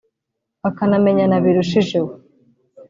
bakanamenyana 0.63 1.35
birushijeho 1.45 2.09